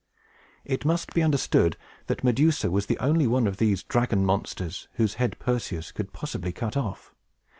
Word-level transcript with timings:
It 0.65 0.83
must 0.83 1.13
be 1.13 1.21
understood 1.21 1.77
that 2.07 2.23
Medusa 2.23 2.71
was 2.71 2.87
the 2.87 2.97
only 2.97 3.27
one 3.27 3.45
of 3.45 3.57
these 3.57 3.83
dragon 3.83 4.25
monsters 4.25 4.87
whose 4.93 5.13
head 5.21 5.37
Perseus 5.37 5.91
could 5.91 6.11
possibly 6.11 6.51
cut 6.51 6.75
off. 6.75 7.13